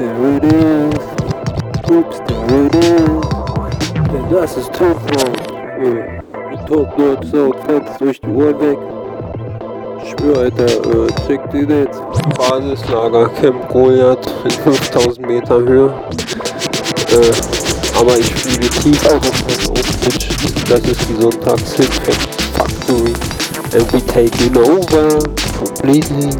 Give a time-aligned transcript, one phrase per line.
[0.00, 0.94] there it is.
[1.90, 3.20] Oops, there it is.
[4.10, 5.50] Denn das ist Topnotch.
[5.78, 8.78] Äh, Topnotch so fetzt durch die Uhr weg.
[10.02, 12.00] Ich schwör, Alter, äh, check die jetzt.
[12.38, 15.92] Basislager Camp Goliath in 5000 Meter Höhe.
[17.12, 21.92] Äh, aber ich fliege tief auf von Oak Das ist die Sonntagshit
[22.54, 23.12] Factory.
[23.72, 25.18] And we taking over
[25.58, 26.30] completely.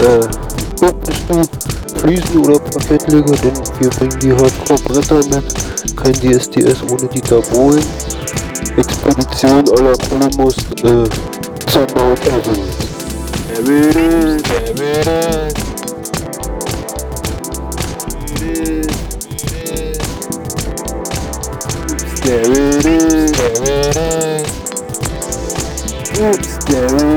[0.00, 0.43] Äh,
[0.92, 2.00] du?
[2.00, 5.96] Friesen oder Parkettleger, denn wir bringen die Hardcore-Bretter mit.
[5.96, 7.84] Kein DSDS ohne Dieter Bohlen.
[8.76, 11.08] Expedition à la Columbus äh,
[11.70, 12.84] zur Mount Everest.
[13.46, 15.64] There it is, there it is.
[26.18, 27.13] Oops, there it is,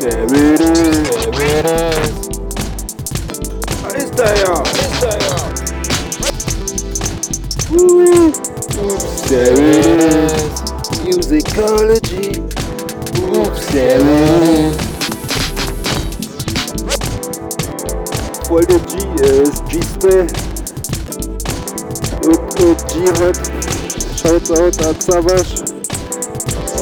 [0.00, 0.70] There it is.
[1.24, 2.14] There it is.
[3.80, 4.62] Freestyle.
[7.70, 8.28] Woo.
[8.28, 10.54] Oops, there it is.
[11.04, 12.26] Musicology.
[13.36, 14.06] Oops, there it
[14.50, 14.94] is.
[18.48, 18.92] Folge G,
[19.22, 20.26] äh, G-Spray.
[22.30, 23.36] Up, up, G-Hop.
[24.16, 25.73] Shoutout an Savage.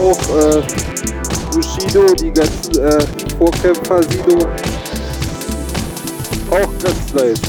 [0.03, 0.63] Auch, äh,
[1.53, 3.07] Bushido, die ganzen, äh,
[3.39, 4.37] Vorkämpfer, Sido.
[6.51, 7.41] Auch ganz nice.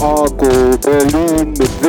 [0.00, 1.88] Argo, Berlin mit W.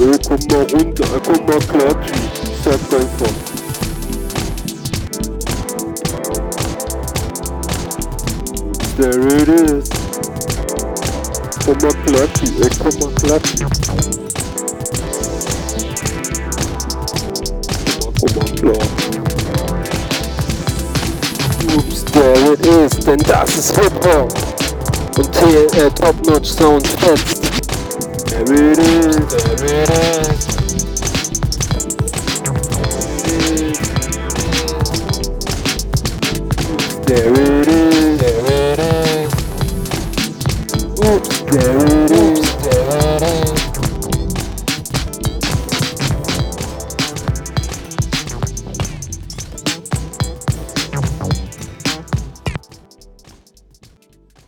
[0.00, 2.20] Äh, komm mal runter, komm mal klatschen.
[2.44, 3.43] Ich sag einfach.
[8.96, 9.88] There it is.
[11.64, 12.78] Come on, clap it.
[12.78, 13.58] Come on, clap it.
[18.20, 18.86] Come on, clap.
[21.74, 22.92] Oops, there it is.
[23.04, 24.28] Then das ist Football.
[25.16, 27.42] Und TNL Top Notch Sound fetzt.
[28.28, 29.16] There it is.
[29.26, 30.46] There it is.
[37.06, 37.83] There it is.